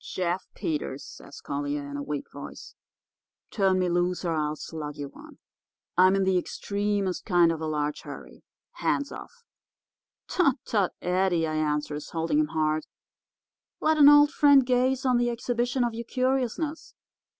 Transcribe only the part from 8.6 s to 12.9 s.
Hands off!' "'Tut, tut, Eddie,' I answers, holding him hard;